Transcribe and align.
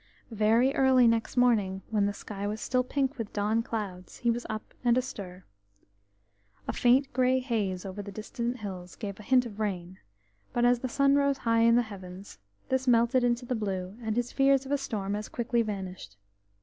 Very 0.31 0.73
early 0.73 1.07
next 1.07 1.37
morning, 1.37 1.83
when 1.91 2.07
the 2.07 2.11
sky 2.15 2.47
was 2.47 2.59
still 2.59 2.83
pink 2.83 3.19
with 3.19 3.31
dawn 3.33 3.61
clouds, 3.61 4.17
he 4.17 4.31
was 4.31 4.47
up 4.49 4.73
and 4.83 4.97
astir. 4.97 5.45
A 6.67 6.73
faint 6.73 7.13
grey 7.13 7.37
haze 7.37 7.85
over 7.85 8.01
the 8.01 8.11
distant 8.11 8.61
hills 8.61 8.95
gave 8.95 9.19
a 9.19 9.21
hint 9.21 9.45
of 9.45 9.59
rain, 9.59 9.99
but 10.53 10.65
as 10.65 10.79
the 10.79 10.89
sun 10.89 11.13
rose 11.13 11.37
high 11.37 11.61
in 11.61 11.75
the 11.75 11.83
heavens, 11.83 12.39
this 12.69 12.87
melted 12.87 13.23
into 13.23 13.45
the 13.45 13.53
blue, 13.53 13.95
and 14.01 14.15
his 14.17 14.31
fears 14.31 14.65
of 14.65 14.71
a 14.71 14.77
storm 14.79 15.15
as 15.15 15.29
quickly 15.29 15.61
vanished. 15.61 16.17